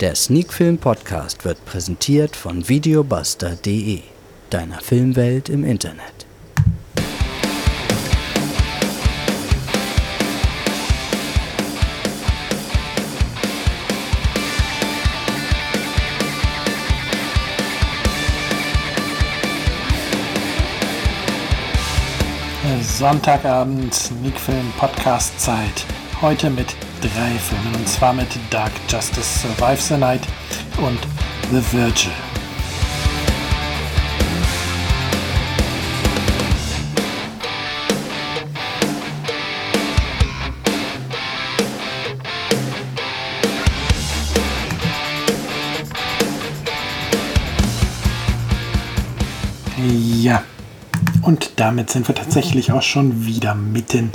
[0.00, 4.02] Der Sneakfilm Podcast wird präsentiert von videobuster.de,
[4.50, 6.26] deiner Filmwelt im Internet.
[22.82, 25.86] Sonntagabend Sneakfilm Podcast Zeit.
[26.20, 30.22] Heute mit drei Filmen und zwar mit Dark Justice Survives the Night
[30.78, 30.98] und
[31.50, 32.12] The Virgil.
[49.78, 50.42] Ja,
[51.22, 54.10] und damit sind wir tatsächlich auch schon wieder mitten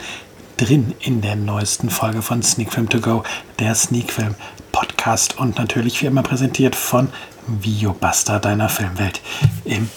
[0.62, 3.24] drin in der neuesten Folge von Sneak Film To Go,
[3.58, 4.36] der Sneak Film
[4.72, 7.10] Podcast und natürlich wie immer präsentiert von
[7.48, 9.22] Videobuster deiner Filmwelt
[9.66, 9.90] im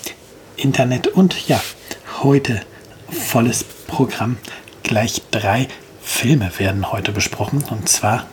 [0.56, 1.06] Internet.
[1.06, 1.60] Und ja,
[2.22, 2.62] heute
[3.10, 4.38] volles Programm.
[4.82, 5.68] Gleich drei
[6.00, 8.26] Filme werden heute besprochen und zwar,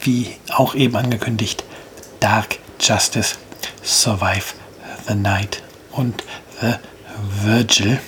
[0.00, 1.62] wie auch eben angekündigt,
[2.20, 3.36] Dark Justice,
[3.82, 4.54] Survive
[5.06, 6.24] the Night und
[6.62, 6.76] The
[7.44, 8.00] Virgil.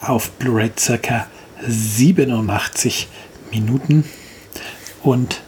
[0.00, 1.28] auf Blu-ray circa
[1.66, 3.08] 87
[3.52, 4.04] Minuten
[5.02, 5.42] und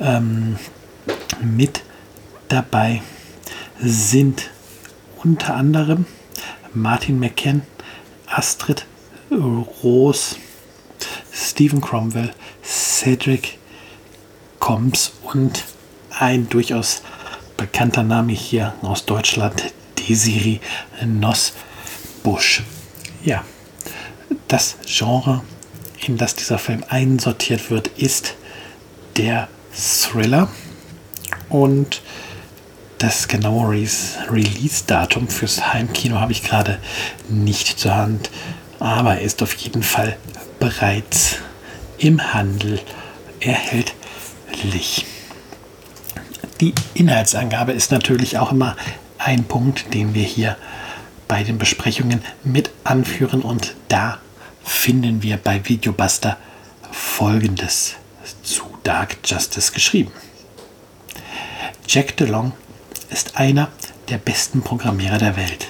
[0.00, 0.56] ähm,
[1.42, 1.82] mit
[2.48, 3.02] dabei
[3.78, 4.50] sind
[5.22, 6.06] unter anderem
[6.72, 7.62] Martin McKen,
[8.26, 8.86] Astrid
[9.30, 10.36] Roos,
[11.30, 13.58] Stephen Cromwell, Cedric
[14.64, 15.62] Combs und
[16.08, 17.02] ein durchaus
[17.58, 20.58] bekannter Name hier aus Deutschland, Desiree
[21.04, 22.62] Nussbusch.
[23.22, 23.44] Ja,
[24.48, 25.42] das Genre,
[26.06, 28.36] in das dieser Film einsortiert wird, ist
[29.18, 30.48] der Thriller.
[31.50, 32.00] Und
[32.96, 36.78] das genaue Release-Datum fürs Heimkino habe ich gerade
[37.28, 38.30] nicht zur Hand,
[38.80, 40.16] aber ist auf jeden Fall
[40.58, 41.36] bereits
[41.98, 42.80] im Handel
[43.40, 43.94] erhältlich.
[46.60, 48.76] Die Inhaltsangabe ist natürlich auch immer
[49.18, 50.56] ein Punkt, den wir hier
[51.28, 54.18] bei den Besprechungen mit anführen und da
[54.62, 56.36] finden wir bei Videobuster
[56.90, 57.94] folgendes
[58.42, 60.12] zu Dark Justice geschrieben.
[61.86, 62.52] Jack DeLong
[63.10, 63.68] ist einer
[64.08, 65.66] der besten Programmierer der Welt.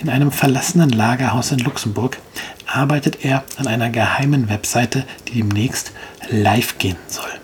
[0.00, 2.18] In einem verlassenen Lagerhaus in Luxemburg
[2.66, 5.92] arbeitet er an einer geheimen Webseite, die demnächst
[6.28, 7.35] live gehen soll.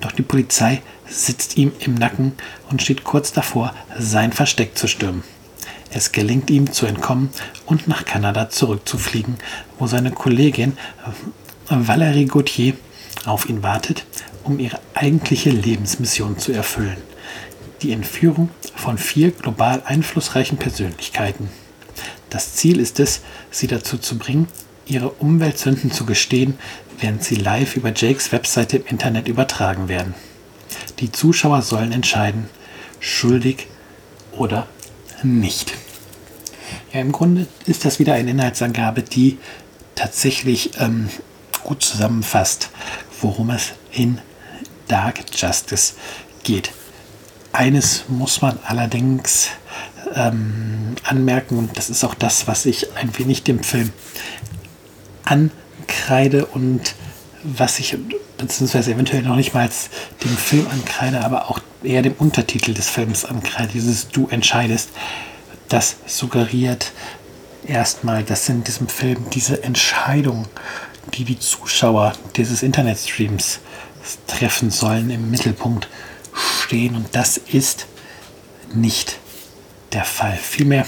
[0.00, 2.32] Doch die Polizei sitzt ihm im Nacken
[2.70, 5.24] und steht kurz davor, sein Versteck zu stürmen.
[5.90, 7.30] Es gelingt ihm zu entkommen
[7.66, 9.36] und nach Kanada zurückzufliegen,
[9.78, 10.76] wo seine Kollegin
[11.68, 12.74] Valérie Gauthier
[13.24, 14.04] auf ihn wartet,
[14.44, 16.98] um ihre eigentliche Lebensmission zu erfüllen.
[17.82, 21.48] Die Entführung von vier global einflussreichen Persönlichkeiten.
[22.30, 24.48] Das Ziel ist es, sie dazu zu bringen,
[24.88, 26.58] ihre Umweltsünden zu gestehen,
[27.00, 30.14] während sie live über Jakes Webseite im Internet übertragen werden.
[30.98, 32.48] Die Zuschauer sollen entscheiden,
[33.00, 33.68] schuldig
[34.32, 34.66] oder
[35.22, 35.74] nicht.
[36.92, 39.38] Ja, im Grunde ist das wieder eine Inhaltsangabe, die
[39.94, 41.08] tatsächlich ähm,
[41.64, 42.70] gut zusammenfasst,
[43.20, 44.18] worum es in
[44.86, 45.94] Dark Justice
[46.44, 46.72] geht.
[47.52, 49.48] Eines muss man allerdings
[50.14, 53.92] ähm, anmerken, und das ist auch das, was ich ein wenig dem Film
[55.28, 56.94] ankreide und
[57.42, 57.96] was ich
[58.36, 59.68] beziehungsweise eventuell noch nicht mal
[60.24, 64.90] dem Film ankreide, aber auch eher dem Untertitel des Films ankreide, dieses Du entscheidest,
[65.68, 66.92] das suggeriert
[67.66, 70.48] erstmal, dass in diesem Film diese Entscheidung,
[71.14, 73.60] die die Zuschauer dieses Internetstreams
[74.26, 75.88] treffen sollen, im Mittelpunkt
[76.34, 76.96] stehen.
[76.96, 77.86] Und das ist
[78.74, 79.18] nicht
[79.92, 80.36] der Fall.
[80.36, 80.86] Vielmehr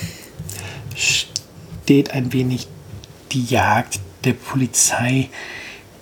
[0.97, 2.69] steht ein wenig
[3.33, 5.29] die Jagd der Polizei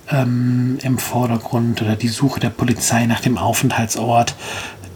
[0.09, 4.35] ähm, im Vordergrund oder die Suche der Polizei nach dem Aufenthaltsort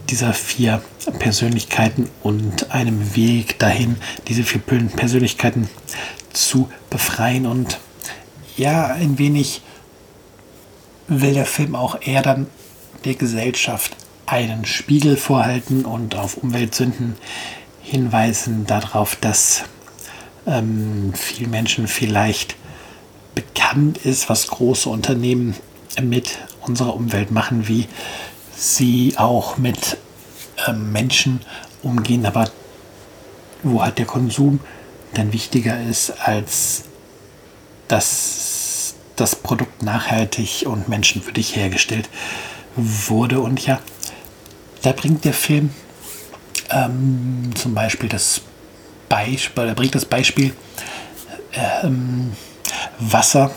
[0.10, 0.82] dieser vier
[1.20, 3.96] Persönlichkeiten und einem Weg dahin,
[4.28, 5.70] diese vier Persönlichkeiten
[6.34, 7.46] zu befreien.
[7.46, 7.80] Und
[8.58, 9.62] ja, ein wenig
[11.08, 12.48] will der Film auch eher dann
[13.06, 17.16] der Gesellschaft einen Spiegel vorhalten und auf Umweltsünden
[17.82, 19.64] hinweisen darauf, dass
[20.48, 22.56] ähm, vielen Menschen vielleicht
[23.36, 25.56] bekannt ist, was große Unternehmen
[26.02, 27.88] mit unserer Umwelt machen, wie
[28.56, 29.98] sie auch mit
[30.68, 31.42] ähm, Menschen
[31.82, 32.50] umgehen, aber
[33.64, 34.60] wo halt der Konsum
[35.14, 36.84] dann wichtiger ist, als
[37.88, 42.10] dass das Produkt nachhaltig und menschenwürdig hergestellt
[42.76, 43.40] wurde.
[43.40, 43.80] Und ja,
[44.82, 45.70] da bringt der Film
[46.70, 48.42] ähm, zum Beispiel das
[49.10, 50.54] Beispiel, er bringt das Beispiel
[51.54, 52.34] ähm,
[53.00, 53.52] Wasser,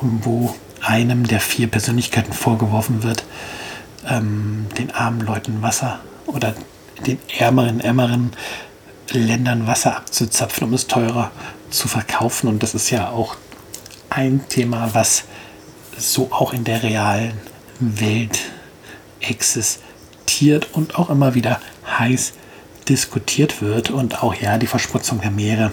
[0.00, 3.24] wo einem der vier Persönlichkeiten vorgeworfen wird,
[4.08, 6.54] ähm, den armen Leuten Wasser oder
[7.06, 8.32] den ärmeren, ärmeren
[9.10, 11.30] Ländern Wasser abzuzapfen, um es teurer
[11.70, 12.48] zu verkaufen.
[12.48, 13.36] Und das ist ja auch
[14.10, 15.24] ein Thema, was
[15.96, 17.38] so auch in der realen
[17.78, 18.40] Welt
[19.20, 21.60] existiert und auch immer wieder
[21.98, 22.32] heiß
[22.88, 23.90] diskutiert wird.
[23.90, 25.72] Und auch ja, die Verschmutzung der Meere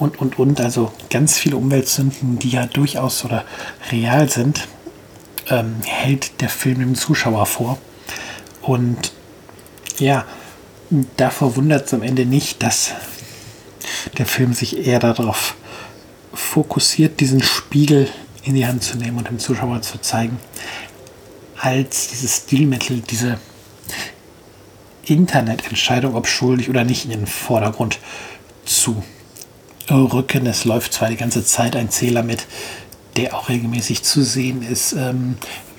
[0.00, 0.60] und, und, und.
[0.60, 3.44] Also ganz viele Umweltsünden, die ja durchaus oder
[3.92, 4.66] real sind,
[5.48, 7.78] ähm, hält der Film dem Zuschauer vor.
[8.62, 9.12] Und
[9.98, 10.24] ja,
[11.16, 12.92] da verwundert es am Ende nicht, dass
[14.18, 15.54] der Film sich eher darauf
[16.32, 18.08] fokussiert, diesen Spiegel
[18.42, 20.38] in die Hand zu nehmen und dem Zuschauer zu zeigen,
[21.58, 23.38] als dieses Stilmittel, diese
[25.04, 27.98] Internetentscheidung, ob schuldig oder nicht, in den Vordergrund
[28.64, 29.02] zu
[29.96, 30.46] rücken.
[30.46, 32.46] Es läuft zwar die ganze Zeit ein Zähler mit,
[33.16, 35.36] der auch regelmäßig zu sehen ist, ähm,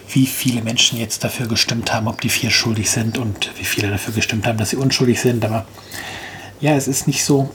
[0.09, 3.89] wie viele Menschen jetzt dafür gestimmt haben, ob die vier schuldig sind und wie viele
[3.89, 5.45] dafür gestimmt haben, dass sie unschuldig sind.
[5.45, 5.65] Aber
[6.59, 7.49] ja, es ist nicht so,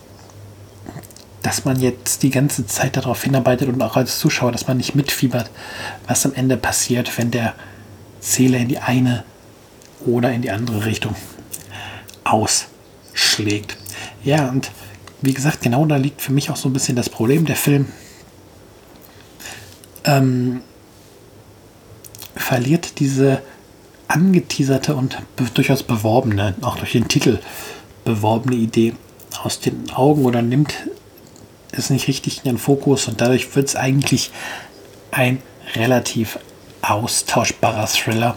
[1.42, 4.94] dass man jetzt die ganze Zeit darauf hinarbeitet und auch als Zuschauer, dass man nicht
[4.94, 5.50] mitfiebert,
[6.08, 7.54] was am Ende passiert, wenn der
[8.20, 9.24] Zähler in die eine
[10.04, 11.14] oder in die andere Richtung
[12.24, 13.76] ausschlägt.
[14.24, 14.70] Ja, und
[15.22, 17.46] wie gesagt, genau da liegt für mich auch so ein bisschen das Problem.
[17.46, 17.86] Der Film
[20.04, 20.60] ähm,
[22.34, 23.42] verliert diese
[24.08, 25.18] angeteaserte und
[25.54, 27.40] durchaus beworbene, auch durch den Titel
[28.04, 28.94] beworbene Idee
[29.42, 30.74] aus den Augen oder nimmt
[31.72, 34.30] es nicht richtig in den Fokus und dadurch wird es eigentlich
[35.10, 35.42] ein
[35.74, 36.38] relativ
[36.82, 38.36] austauschbarer Thriller,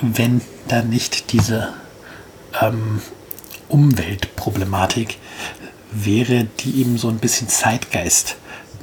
[0.00, 1.74] wenn da nicht diese
[2.60, 3.00] ähm,
[3.68, 5.18] Umweltproblematik
[5.92, 8.36] wäre, die ihm so ein bisschen Zeitgeist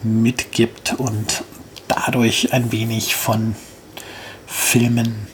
[0.04, 1.44] mitgibt und
[1.88, 3.56] dadurch ein wenig von
[4.48, 5.28] Filmen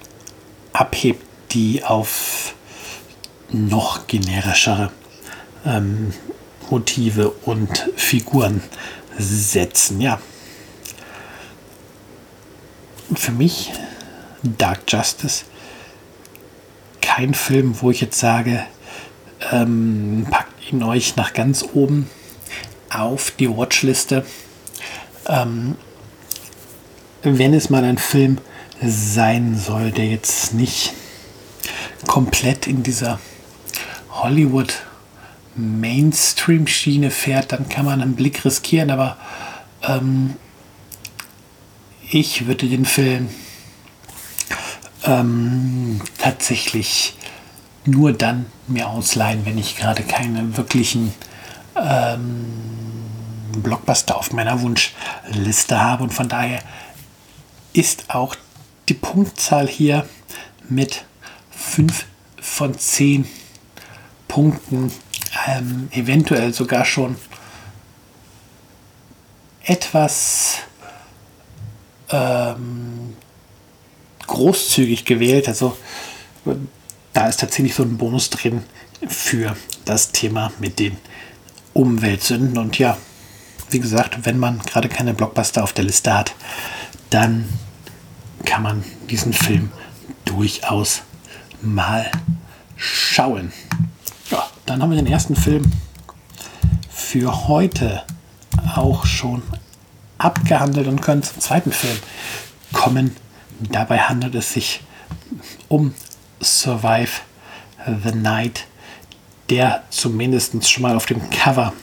[0.74, 2.56] abhebt, die auf
[3.50, 4.92] noch generischere
[5.66, 6.14] ähm,
[6.70, 8.62] Motive und Figuren
[9.18, 10.02] setzen.
[10.02, 10.20] Ja.
[13.14, 13.72] Für mich
[14.42, 15.46] Dark Justice
[17.02, 18.66] kein Film, wo ich jetzt sage,
[19.52, 22.10] ähm, packt ihn euch nach ganz oben
[22.90, 24.26] auf die Watchliste.
[25.28, 25.76] Ähm,
[27.24, 28.38] wenn es mal ein Film
[28.82, 30.94] sein soll, der jetzt nicht
[32.08, 33.20] komplett in dieser
[34.12, 34.74] Hollywood
[35.56, 39.18] Mainstream-Schiene fährt, dann kann man einen Blick riskieren, aber
[39.84, 40.36] ähm,
[42.10, 43.30] ich würde den Film
[45.06, 47.16] ähm, tatsächlich
[47.86, 51.14] nur dann mir ausleihen, wenn ich gerade keine wirklichen
[51.76, 52.46] ähm,
[53.62, 56.04] Blockbuster auf meiner Wunschliste habe.
[56.04, 56.62] Und von daher
[57.74, 58.36] ist auch
[58.90, 60.08] die Punktzahl hier
[60.70, 61.06] mit
[61.52, 62.06] 5
[62.42, 63.28] von 10
[64.28, 64.92] Punkten
[65.48, 67.16] ähm, eventuell sogar schon
[69.64, 70.58] etwas
[72.10, 73.16] ähm,
[74.28, 75.48] großzügig gewählt.
[75.48, 75.78] Also
[77.16, 78.64] da ist tatsächlich so ein Bonus drin
[79.08, 79.56] für
[79.86, 80.98] das Thema mit den
[81.74, 82.58] Umweltsünden.
[82.58, 82.98] Und ja,
[83.70, 86.36] wie gesagt, wenn man gerade keine Blockbuster auf der Liste hat,
[87.10, 87.48] dann
[88.44, 89.72] kann man diesen Film
[90.26, 91.04] durchaus
[91.62, 92.12] mal
[92.76, 93.54] schauen.
[94.30, 95.72] Ja, dann haben wir den ersten Film
[96.90, 98.04] für heute
[98.76, 99.42] auch schon
[100.18, 101.98] abgehandelt und können zum zweiten Film
[102.74, 103.16] kommen.
[103.72, 104.82] Dabei handelt es sich
[105.70, 105.94] um
[106.42, 107.22] Survive
[108.04, 108.66] the Night,
[109.50, 111.74] der zumindest schon mal auf dem Cover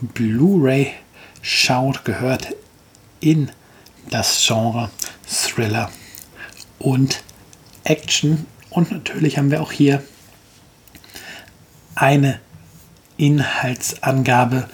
[0.00, 0.92] Blu-ray
[1.42, 2.54] schaut, gehört
[3.20, 3.50] in
[4.10, 4.90] das Genre
[5.26, 5.90] Thriller
[6.82, 7.22] und
[7.84, 10.02] Action und natürlich haben wir auch hier
[11.94, 12.40] eine
[13.16, 14.68] Inhaltsangabe.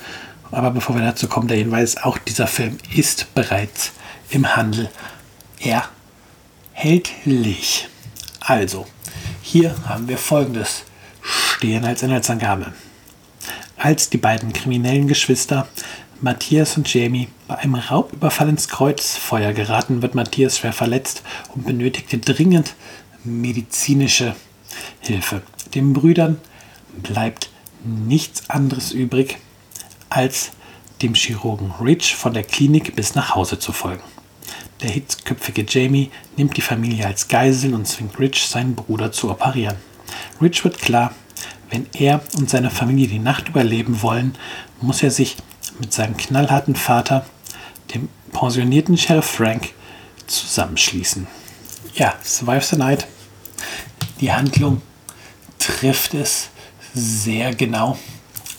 [0.50, 3.92] Aber bevor wir dazu kommen, der Hinweis, auch dieser Film ist bereits
[4.30, 4.88] im Handel
[6.74, 7.88] erhältlich.
[8.40, 8.86] Also,
[9.42, 10.84] hier haben wir folgendes
[11.22, 12.72] stehen als Inhaltsangabe.
[13.76, 15.68] Als die beiden kriminellen Geschwister
[16.20, 21.22] Matthias und Jamie bei einem Raubüberfall ins Kreuzfeuer geraten, wird Matthias schwer verletzt
[21.54, 22.74] und benötigte dringend
[23.22, 24.34] medizinische
[25.00, 25.42] Hilfe.
[25.74, 26.40] Den Brüdern
[27.02, 27.50] bleibt
[27.84, 29.38] nichts anderes übrig,
[30.10, 30.50] als
[31.02, 34.02] dem Chirurgen Rich von der Klinik bis nach Hause zu folgen.
[34.82, 39.76] Der hitzköpfige Jamie nimmt die Familie als Geisel und zwingt Rich, seinen Bruder zu operieren.
[40.40, 41.14] Rich wird klar,
[41.70, 44.34] wenn er und seine Familie die Nacht überleben wollen,
[44.80, 45.36] muss er sich
[45.80, 47.24] mit seinem knallharten Vater,
[47.94, 49.72] dem pensionierten Sheriff Frank,
[50.26, 51.26] zusammenschließen
[51.98, 53.06] ja, Survive the Night.
[54.20, 54.82] Die Handlung
[55.58, 56.48] trifft es
[56.94, 57.98] sehr genau,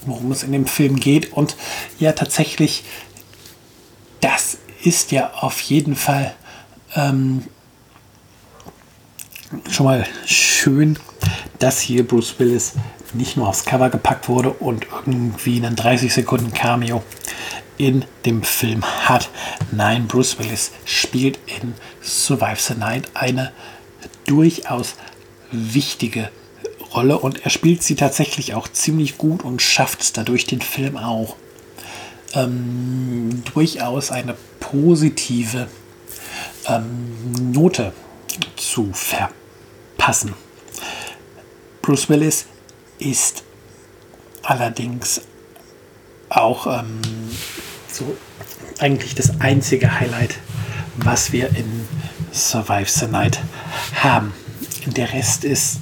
[0.06, 1.34] worum es in dem Film geht.
[1.34, 1.56] Und
[2.00, 2.84] ja, tatsächlich,
[4.22, 6.34] das ist ja auf jeden Fall
[6.96, 7.44] ähm,
[9.70, 11.00] schon mal schön,
[11.60, 12.74] dass hier Bruce Willis
[13.14, 17.04] nicht nur aufs Cover gepackt wurde und irgendwie einen 30 Sekunden Cameo
[17.78, 19.30] in dem Film hat.
[19.72, 23.52] Nein, Bruce Willis spielt in Survive the Night eine
[24.26, 24.96] durchaus
[25.52, 26.30] wichtige
[26.94, 30.98] Rolle und er spielt sie tatsächlich auch ziemlich gut und schafft es dadurch den Film
[30.98, 31.36] auch
[32.34, 35.68] ähm, durchaus eine positive
[36.68, 37.94] ähm, Note
[38.56, 40.34] zu verpassen.
[41.82, 42.46] Bruce Willis
[43.00, 43.44] ist
[44.44, 45.22] allerdings
[46.30, 47.02] auch ähm,
[47.92, 48.16] so
[48.80, 50.38] eigentlich das einzige Highlight,
[50.98, 51.88] was wir in
[52.32, 53.40] Survive the Night
[53.96, 54.34] haben.
[54.86, 55.80] Der Rest ist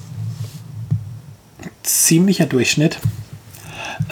[1.84, 3.00] ziemlicher Durchschnitt.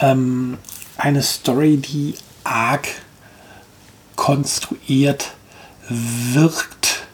[0.00, 0.58] Ähm,
[0.96, 2.88] eine Story, die arg
[4.14, 5.34] konstruiert
[5.88, 7.06] wirkt.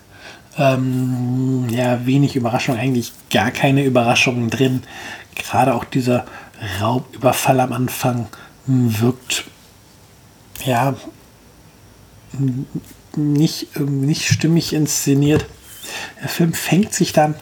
[0.59, 4.83] Ähm, ja, wenig Überraschung, eigentlich gar keine Überraschungen drin.
[5.35, 6.25] Gerade auch dieser
[6.81, 8.29] Raubüberfall am Anfang
[8.67, 9.45] wirkt
[10.65, 10.95] ja
[13.17, 15.47] nicht, nicht stimmig inszeniert.
[16.21, 17.35] Der Film fängt sich dann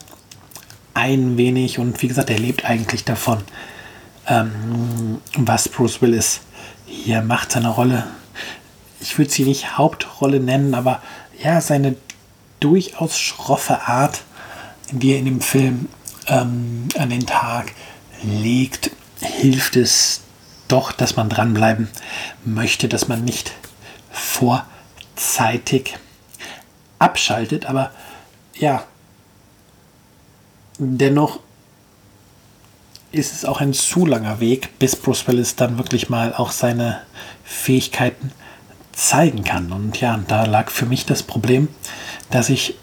[0.95, 3.43] ein wenig und wie gesagt, er lebt eigentlich davon,
[4.27, 6.41] ähm, was Bruce Willis
[6.87, 8.07] hier macht, seine Rolle.
[9.01, 11.01] Ich würde sie nicht Hauptrolle nennen, aber
[11.43, 11.97] ja, seine
[12.59, 14.23] durchaus schroffe Art,
[14.91, 15.89] die er in dem Film
[16.31, 17.73] ähm, an den Tag
[18.23, 20.23] legt, hilft es
[20.69, 21.89] doch, dass man dranbleiben
[22.45, 23.53] möchte, dass man nicht
[24.11, 25.99] vorzeitig
[26.99, 27.67] abschaltet.
[27.67, 27.91] Aber
[28.55, 28.85] ja,
[30.79, 31.41] dennoch
[33.13, 37.01] ist es auch ein zu langer Weg, bis Bruce Willis dann wirklich mal auch seine
[37.45, 38.31] Fähigkeiten
[38.93, 39.73] zeigen kann.
[39.73, 41.69] Und ja, da lag für mich das Problem,
[42.31, 42.77] dass ich,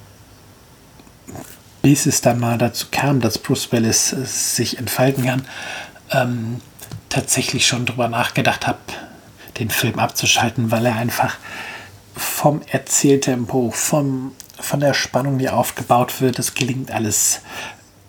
[1.81, 5.47] bis es dann mal dazu kam, dass Bruce Willis sich entfalten kann,
[6.11, 6.61] ähm,
[7.09, 8.79] tatsächlich schon drüber nachgedacht habe,
[9.59, 11.37] den Film abzuschalten, weil er einfach
[12.15, 17.41] vom Erzähltempo, vom, von der Spannung, die aufgebaut wird, das gelingt alles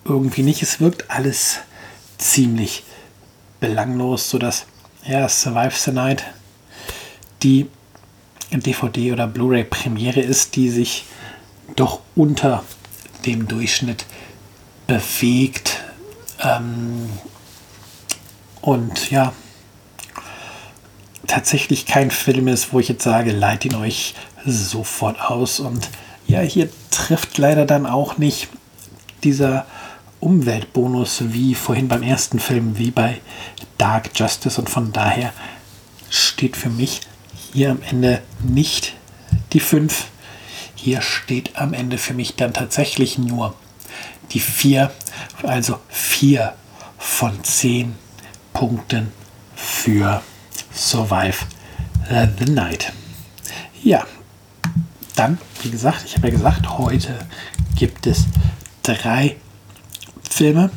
[0.05, 0.63] irgendwie nicht.
[0.63, 1.59] Es wirkt alles
[2.17, 2.85] ziemlich
[3.61, 4.67] belanglos, sodass
[5.07, 6.25] ja, Survive the Night
[7.43, 7.69] die
[8.53, 11.05] DVD- oder Blu-ray-Premiere ist, die sich
[11.77, 12.65] doch unter
[13.29, 14.07] dem Durchschnitt
[14.87, 15.85] bewegt.
[16.43, 17.11] Ähm,
[18.61, 19.33] und ja,
[21.27, 25.61] tatsächlich kein Film ist, wo ich jetzt sage, leiht ihn euch sofort aus.
[25.61, 25.89] Und
[26.27, 28.49] ja, hier trifft leider dann auch nicht
[29.23, 29.67] dieser
[30.21, 33.21] Umweltbonus wie vorhin beim ersten Film, wie bei
[33.77, 34.59] Dark Justice.
[34.59, 35.33] Und von daher
[36.09, 37.03] steht für mich
[37.53, 38.95] hier am Ende nicht
[39.53, 40.07] die 5.
[40.81, 43.57] Hier steht am Ende für mich dann tatsächlich nur
[44.31, 44.93] die 4.
[45.43, 46.55] Also 4
[46.97, 47.97] von 10
[48.53, 49.13] Punkten
[49.57, 50.23] für
[50.73, 51.47] Survive
[52.39, 52.93] the Night.
[53.83, 54.07] Ja,
[55.17, 57.27] dann, wie gesagt, ich habe ja gesagt, heute
[57.75, 58.27] gibt es
[58.85, 59.35] drei
[60.31, 60.71] Filme.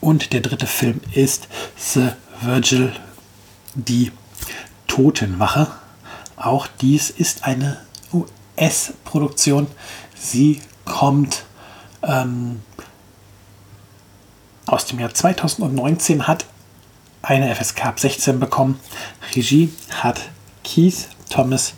[0.00, 2.94] Und der dritte Film ist The Virgil,
[3.74, 4.10] die
[4.86, 5.66] Totenwache.
[6.36, 7.76] Auch dies ist eine
[8.60, 9.66] US-Produktion.
[10.14, 11.44] Sie kommt
[12.02, 12.62] ähm,
[14.66, 16.46] aus dem Jahr 2019, hat
[17.22, 18.78] eine FSK ab 16 bekommen.
[19.34, 20.20] Regie hat
[20.64, 21.74] Keith Thomas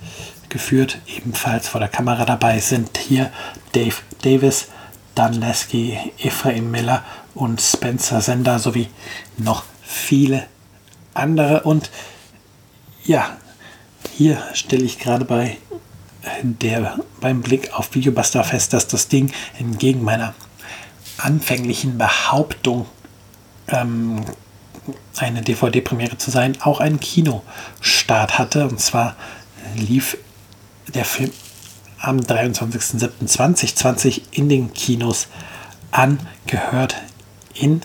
[0.48, 0.98] geführt.
[1.06, 3.30] Ebenfalls vor der Kamera dabei sind hier
[3.72, 4.68] Dave Davis,
[5.14, 8.88] Dan Lasky, Ephraim Miller und Spencer Sender sowie
[9.36, 10.46] noch viele
[11.14, 11.62] andere.
[11.62, 11.90] Und
[13.04, 13.36] ja,
[14.12, 15.58] hier stelle ich gerade bei
[16.42, 20.32] der, beim Blick auf Videobuster fest, dass das Ding entgegen meiner
[21.18, 22.86] anfänglichen Behauptung,
[23.68, 24.24] ähm,
[25.18, 28.68] eine DVD-Premiere zu sein, auch einen Kinostart hatte.
[28.68, 29.16] Und zwar
[29.76, 30.16] lief
[30.94, 31.32] der Film
[31.98, 35.28] am 23.07.2020 in den Kinos
[35.92, 36.96] angehört
[37.54, 37.82] in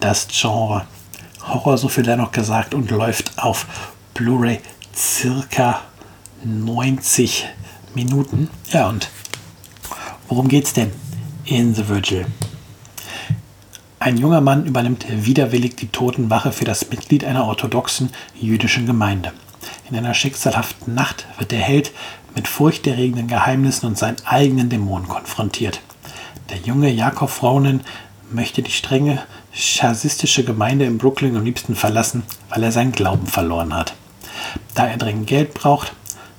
[0.00, 0.86] das Genre
[1.46, 3.66] Horror, so viel noch gesagt, und läuft auf
[4.14, 4.60] Blu-ray
[4.94, 5.80] circa
[6.44, 7.46] 90
[7.94, 8.48] Minuten.
[8.70, 9.08] Ja, und
[10.28, 10.90] worum geht's denn
[11.44, 12.26] in The Virgil?
[13.98, 19.32] Ein junger Mann übernimmt widerwillig die Totenwache für das Mitglied einer orthodoxen jüdischen Gemeinde.
[19.88, 21.92] In einer schicksalhaften Nacht wird der Held
[22.34, 25.80] mit furchterregenden Geheimnissen und seinen eigenen Dämonen konfrontiert.
[26.50, 27.80] Der junge Jakob Raunen
[28.30, 33.74] möchte die strenge chasistische Gemeinde in Brooklyn am liebsten verlassen, weil er seinen Glauben verloren
[33.74, 33.94] hat.
[34.74, 35.92] Da er dringend Geld braucht,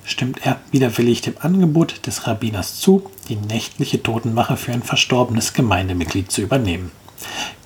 [0.06, 6.32] stimmt er widerwillig dem Angebot des Rabbiners zu, die nächtliche Totenwache für ein verstorbenes Gemeindemitglied
[6.32, 6.92] zu übernehmen.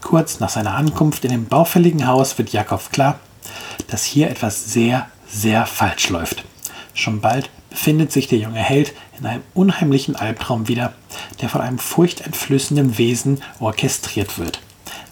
[0.00, 3.20] Kurz nach seiner Ankunft in dem baufälligen Haus wird Jakob klar,
[3.88, 6.44] dass hier etwas sehr, sehr falsch läuft.
[6.94, 10.94] Schon bald befindet sich der junge Held in einem unheimlichen Albtraum wieder,
[11.40, 14.60] der von einem furchteinflößenden Wesen orchestriert wird.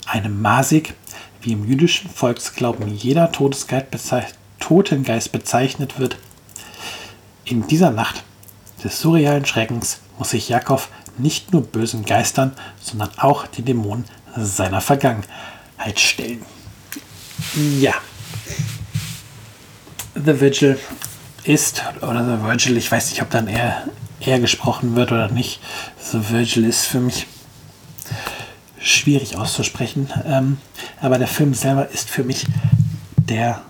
[0.07, 0.95] Einem Masik,
[1.43, 6.17] wie im jüdischen Volksglauben jeder Totengeist bezeichnet wird.
[7.49, 8.25] In dieser Nacht
[8.85, 14.05] des surrealen Schreckens muss sich Jakob nicht nur bösen Geistern, sondern auch den Dämonen
[14.37, 16.45] seiner Vergangenheit stellen.
[17.81, 17.95] Ja.
[20.15, 20.79] The Vigil
[21.45, 23.85] ist, oder The Virgil, ich weiß nicht, ob dann eher,
[24.21, 25.61] eher gesprochen wird oder nicht.
[26.13, 27.27] The Virgil ist für mich
[28.79, 30.11] schwierig auszusprechen.
[30.27, 30.59] Ähm,
[31.01, 32.47] aber der Film selber ist für mich
[33.17, 33.63] der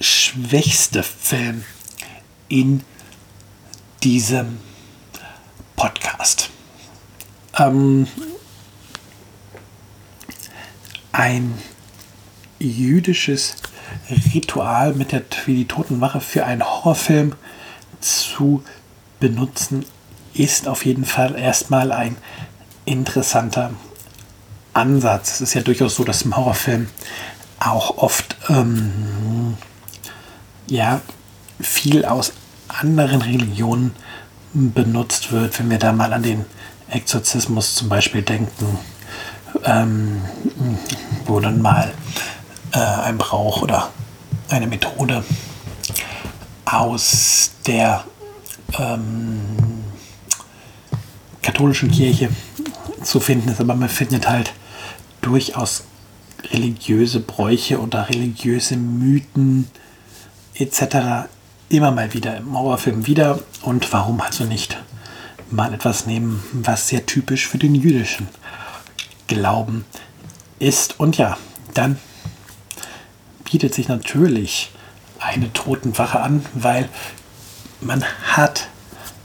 [0.00, 1.64] schwächste Film
[2.48, 2.82] in
[4.02, 4.58] diesem
[5.76, 6.50] Podcast.
[7.56, 8.06] Ähm,
[11.12, 11.54] ein
[12.58, 13.56] jüdisches
[14.34, 17.34] Ritual mit der wie die Totenwache für einen Horrorfilm
[18.00, 18.62] zu
[19.20, 19.84] benutzen,
[20.34, 22.16] ist auf jeden Fall erstmal ein
[22.84, 23.72] interessanter
[24.72, 25.34] Ansatz.
[25.34, 26.88] Es ist ja durchaus so, dass im Horrorfilm
[27.58, 29.56] auch oft ähm,
[30.68, 31.00] ja,
[31.60, 32.32] viel aus
[32.68, 33.92] anderen Religionen
[34.52, 36.44] benutzt wird, wenn wir da mal an den
[36.90, 38.78] Exorzismus zum Beispiel denken,
[39.64, 40.22] ähm,
[41.26, 41.92] wo dann mal
[42.72, 43.90] äh, ein Brauch oder
[44.48, 45.24] eine Methode
[46.64, 48.04] aus der
[48.78, 49.40] ähm,
[51.42, 52.30] katholischen Kirche
[53.02, 54.52] zu finden ist, aber man findet halt
[55.22, 55.84] durchaus
[56.52, 59.70] religiöse Bräuche oder religiöse Mythen
[60.54, 61.28] etc.
[61.68, 63.40] immer mal wieder im Mauerfilm wieder.
[63.62, 64.78] Und warum also nicht
[65.50, 68.28] mal etwas nehmen, was sehr typisch für den jüdischen
[69.26, 69.84] Glauben
[70.58, 70.98] ist.
[71.00, 71.38] Und ja,
[71.74, 71.98] dann
[73.44, 74.70] bietet sich natürlich
[75.18, 76.88] eine Totenwache an, weil
[77.80, 78.68] man hat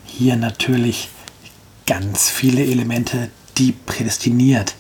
[0.06, 1.10] hier natürlich
[1.86, 4.76] ganz viele Elemente, die prädestiniert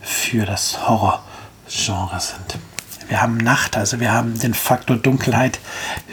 [0.00, 2.58] für das Horror-Genre sind.
[3.08, 5.58] Wir haben Nacht, also wir haben den Faktor Dunkelheit.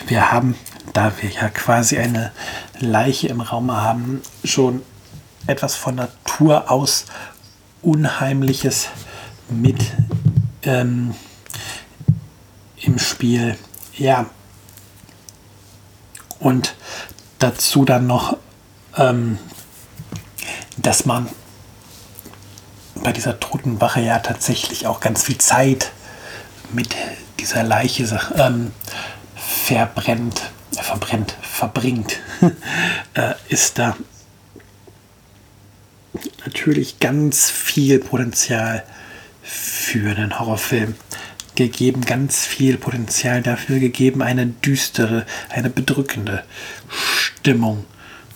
[0.07, 0.55] Wir haben,
[0.93, 2.32] da wir ja quasi eine
[2.80, 4.82] Leiche im Raum haben, schon
[5.47, 7.06] etwas von Natur aus
[7.82, 8.89] Unheimliches
[9.49, 9.84] mit
[10.63, 11.15] ähm,
[12.77, 13.58] im Spiel.
[13.97, 14.25] Ja,
[16.41, 16.75] Und
[17.38, 18.38] dazu dann noch,
[18.97, 19.38] ähm,
[20.77, 21.30] dass man
[22.95, 25.91] bei dieser Totenwache ja tatsächlich auch ganz viel Zeit
[26.73, 26.95] mit
[27.39, 28.71] dieser Leiche ähm,
[29.36, 32.19] verbrennt, verbrennt, verbringt,
[33.13, 33.95] äh, ist da
[36.45, 38.84] natürlich ganz viel Potenzial
[39.43, 40.95] für einen Horrorfilm
[41.55, 46.43] gegeben, ganz viel Potenzial dafür gegeben, eine düstere, eine bedrückende
[46.88, 47.86] Stimmung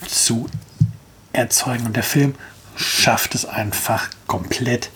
[0.07, 0.47] zu
[1.33, 1.85] erzeugen.
[1.85, 2.35] Und der Film
[2.75, 4.89] schafft es einfach komplett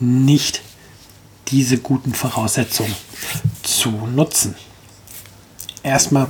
[0.00, 0.62] nicht,
[1.48, 2.94] diese guten Voraussetzungen
[3.62, 4.54] zu nutzen.
[5.82, 6.28] Erstmal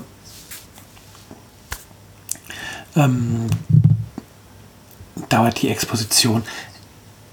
[2.96, 3.46] ähm,
[5.28, 6.42] dauert die Exposition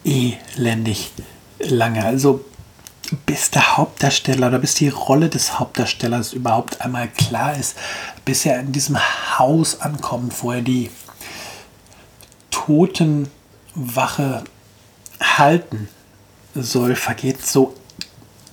[0.03, 1.11] elendig
[1.59, 2.03] lange.
[2.03, 2.43] Also
[3.25, 7.75] bis der Hauptdarsteller oder bis die Rolle des Hauptdarstellers überhaupt einmal klar ist,
[8.25, 8.97] bis er in diesem
[9.37, 10.89] Haus ankommt, wo er die
[12.51, 14.43] Totenwache
[15.19, 15.89] halten
[16.55, 17.75] soll, vergeht so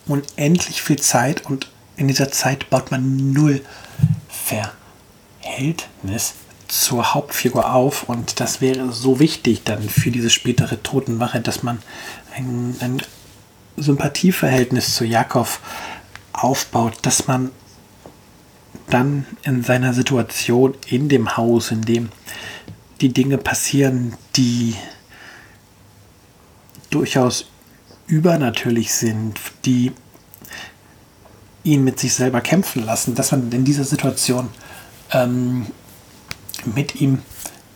[0.07, 3.65] unendlich viel Zeit und in dieser Zeit baut man null
[4.29, 6.35] Verhältnis
[6.69, 11.79] zur Hauptfigur auf und das wäre so wichtig dann für diese spätere Totenwache, dass man
[12.37, 13.03] ein, ein
[13.77, 15.49] Sympathieverhältnis zu Jakob
[16.33, 17.51] aufbaut, dass man
[18.91, 22.11] dann in seiner Situation in dem Haus, in dem
[23.01, 24.75] die Dinge passieren, die
[26.91, 27.47] durchaus
[28.07, 29.93] übernatürlich sind, die
[31.65, 34.49] ihn mit sich selber kämpfen lassen, dass man in dieser Situation
[35.13, 35.67] ähm,
[36.75, 37.23] mit ihm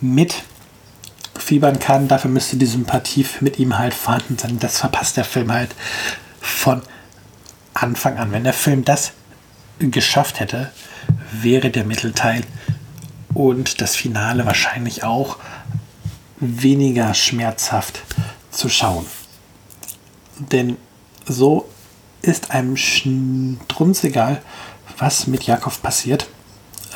[0.01, 2.07] mitfiebern kann.
[2.07, 4.59] Dafür müsste die Sympathie mit ihm halt vorhanden sein.
[4.59, 5.75] Das verpasst der Film halt
[6.39, 6.81] von
[7.73, 8.31] Anfang an.
[8.31, 9.13] Wenn der Film das
[9.79, 10.71] geschafft hätte,
[11.31, 12.43] wäre der Mittelteil
[13.33, 15.37] und das Finale wahrscheinlich auch
[16.39, 18.01] weniger schmerzhaft
[18.51, 19.05] zu schauen.
[20.37, 20.77] Denn
[21.25, 21.69] so
[22.21, 24.41] ist einem strunzegal,
[24.97, 26.27] was mit Jakob passiert.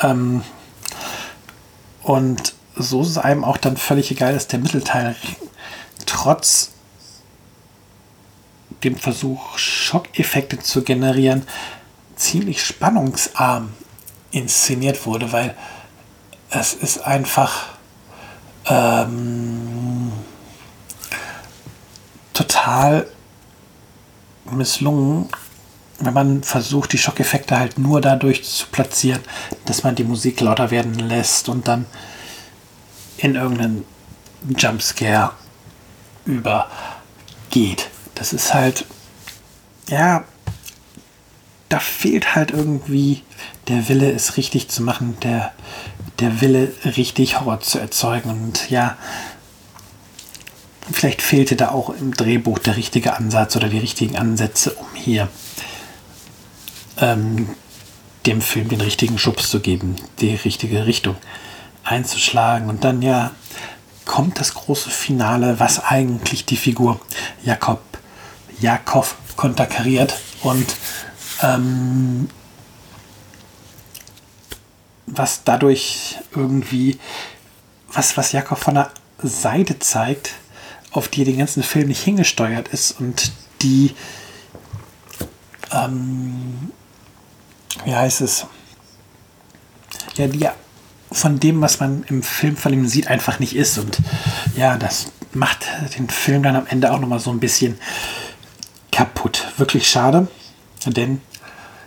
[0.02, 0.42] Ähm,
[2.08, 5.14] und so ist es einem auch dann völlig egal, dass der Mittelteil
[6.06, 6.70] trotz
[8.82, 11.46] dem Versuch, Schockeffekte zu generieren,
[12.16, 13.74] ziemlich spannungsarm
[14.30, 15.54] inszeniert wurde, weil
[16.48, 17.74] es ist einfach
[18.64, 20.10] ähm,
[22.32, 23.06] total
[24.50, 25.28] misslungen,
[25.98, 29.20] wenn man versucht, die Schockeffekte halt nur dadurch zu platzieren,
[29.64, 31.86] dass man die Musik lauter werden lässt und dann
[33.16, 33.84] in irgendeinen
[34.56, 35.32] Jumpscare
[36.24, 37.90] übergeht.
[38.14, 38.84] Das ist halt,
[39.88, 40.24] ja,
[41.68, 43.22] da fehlt halt irgendwie
[43.66, 45.52] der Wille, es richtig zu machen, der,
[46.20, 48.30] der Wille, richtig Horror zu erzeugen.
[48.30, 48.96] Und ja,
[50.90, 55.28] vielleicht fehlte da auch im Drehbuch der richtige Ansatz oder die richtigen Ansätze, um hier
[57.00, 57.48] ähm,
[58.26, 61.16] dem Film den richtigen Schubs zu geben, die richtige Richtung
[61.84, 62.68] einzuschlagen.
[62.68, 63.32] Und dann ja
[64.04, 67.00] kommt das große Finale, was eigentlich die Figur
[67.44, 67.80] Jakob,
[68.60, 69.06] Jakob
[69.36, 70.66] konterkariert und
[71.42, 72.28] ähm,
[75.06, 76.98] was dadurch irgendwie,
[77.92, 78.90] was, was Jakob von der
[79.22, 80.34] Seite zeigt,
[80.90, 83.32] auf die den ganzen Film nicht hingesteuert ist und
[83.62, 83.94] die
[85.70, 86.72] ähm,
[87.84, 88.46] wie heißt es,
[90.16, 90.48] ja, die
[91.10, 93.78] von dem, was man im Film von ihm sieht, einfach nicht ist.
[93.78, 93.98] Und
[94.56, 97.78] ja, das macht den Film dann am Ende auch nochmal so ein bisschen
[98.92, 99.46] kaputt.
[99.56, 100.28] Wirklich schade,
[100.86, 101.20] denn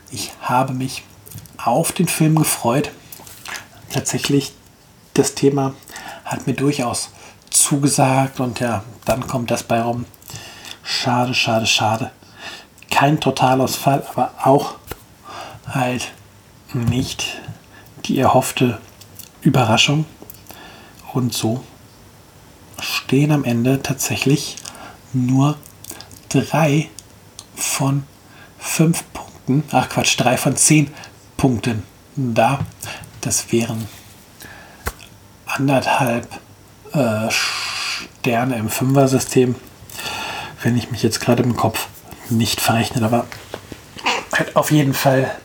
[0.09, 1.03] ich habe mich
[1.57, 2.91] auf den Film gefreut.
[3.91, 4.53] Tatsächlich,
[5.13, 5.73] das Thema
[6.25, 7.09] hat mir durchaus
[7.49, 10.05] zugesagt und ja, dann kommt das bei rum.
[10.83, 12.11] Schade, schade, schade.
[12.89, 14.75] Kein Totalausfall, aber auch
[15.67, 16.11] halt
[16.73, 17.41] nicht
[18.05, 18.79] die erhoffte
[19.41, 20.05] Überraschung.
[21.13, 21.63] Und so
[22.79, 24.55] stehen am Ende tatsächlich
[25.13, 25.57] nur
[26.29, 26.89] drei
[27.55, 28.03] von
[28.57, 30.91] fünf Punkten, ach Quatsch, drei von zehn
[31.37, 31.83] Punkten
[32.15, 32.59] da.
[33.19, 33.87] Das wären
[35.45, 36.27] anderthalb
[36.93, 39.55] äh, Sterne im Fünfer-System,
[40.63, 41.87] wenn ich mich jetzt gerade im Kopf
[42.29, 43.25] nicht verrechnet, aber
[44.31, 45.35] halt auf jeden Fall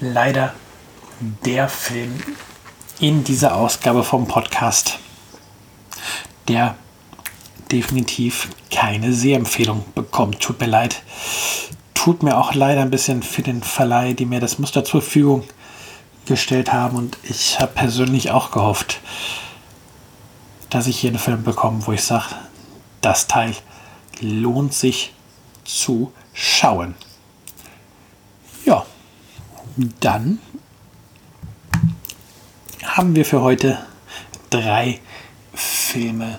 [0.00, 0.54] leider
[1.44, 2.22] der Film
[2.98, 4.98] in dieser Ausgabe vom Podcast,
[6.48, 6.74] der
[7.70, 10.40] definitiv keine Sehempfehlung bekommt.
[10.40, 11.02] Tut mir leid.
[11.94, 15.44] Tut mir auch leider ein bisschen für den Verleih, die mir das Muster zur Verfügung
[16.26, 19.00] gestellt haben und ich habe persönlich auch gehofft,
[20.70, 22.26] dass ich hier einen Film bekomme, wo ich sage,
[23.00, 23.54] das Teil
[24.20, 25.12] lohnt sich
[25.64, 26.94] zu schauen.
[29.76, 30.38] Dann
[32.84, 33.78] haben wir für heute
[34.50, 35.00] drei
[35.54, 36.38] Filme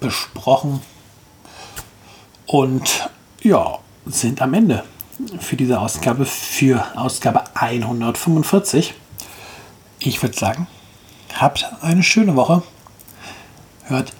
[0.00, 0.80] besprochen
[2.46, 3.10] und
[3.42, 4.84] ja, sind am Ende
[5.40, 8.94] für diese Ausgabe, für Ausgabe 145.
[9.98, 10.66] Ich würde sagen,
[11.34, 12.62] habt eine schöne Woche.
[13.84, 14.12] Hört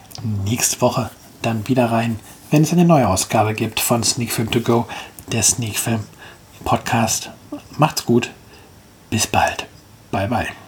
[0.44, 1.11] nächste Woche
[1.42, 2.18] dann wieder rein,
[2.51, 4.87] wenn es eine neue Ausgabe gibt von Sneak Film To Go,
[5.33, 6.01] der Sneak Film
[6.64, 7.31] Podcast.
[7.78, 8.30] Macht's gut.
[9.10, 9.66] Bis bald.
[10.10, 10.65] Bye bye.